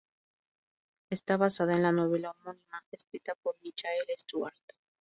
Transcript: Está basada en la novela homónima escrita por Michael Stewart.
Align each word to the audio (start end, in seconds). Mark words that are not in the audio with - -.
Está 1.11 1.37
basada 1.37 1.75
en 1.75 1.83
la 1.83 1.91
novela 1.91 2.31
homónima 2.31 2.81
escrita 2.89 3.35
por 3.35 3.55
Michael 3.61 4.03
Stewart. 4.17 4.55